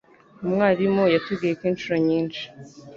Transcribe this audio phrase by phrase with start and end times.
[0.45, 2.43] Umwarimu yatubwiye ko inshuro nyinshi.